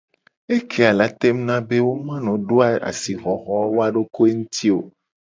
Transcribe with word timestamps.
Ekeya 0.55 0.91
la 0.97 1.07
tengu 1.19 1.43
na 1.47 1.55
be 1.67 1.77
wo 1.85 1.93
mu 2.05 2.13
la 2.15 2.21
no 2.25 2.33
do 2.47 2.57
asixoxo 2.89 3.53
woa 3.75 3.85
dokoe 3.95 4.31
nguti 4.37 4.67
o. 4.77 4.79